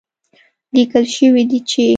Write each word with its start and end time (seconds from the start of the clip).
ليکل 0.75 1.03
شوي 1.15 1.43
دي 1.49 1.59
چې 1.69 1.83